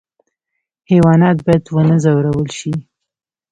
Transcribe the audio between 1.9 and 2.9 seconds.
ځورول شي